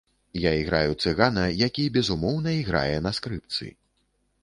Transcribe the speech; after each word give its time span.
Я 0.43 0.51
іграю 0.61 0.95
цыгана, 1.03 1.45
які, 1.67 1.85
безумоўна, 1.99 2.57
іграе 2.65 2.99
на 3.09 3.17
скрыпцы. 3.19 3.73